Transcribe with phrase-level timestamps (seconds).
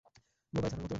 [0.53, 0.89] বোবায় ধরার মত?